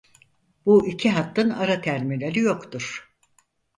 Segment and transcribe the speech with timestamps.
[0.65, 3.13] Bu iki hattın ara terminali yoktur.